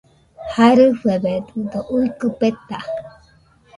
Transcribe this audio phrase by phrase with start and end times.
[0.53, 2.77] Jarɨfededɨdo uikɨ peta